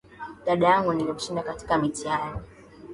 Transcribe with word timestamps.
Dada 0.45 0.67
yangu 0.69 0.93
nilimshinda 0.93 1.43
katika 1.43 1.77
mitihani 1.77 2.39